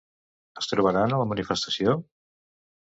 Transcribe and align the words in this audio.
Es 0.61 0.69
trobaran 0.71 1.13
a 1.17 1.21
la 1.25 1.29
manifestació? 1.35 1.97